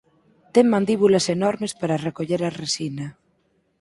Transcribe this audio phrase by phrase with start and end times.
[0.53, 3.07] Ten mandíbulas enormes para recoller a resina.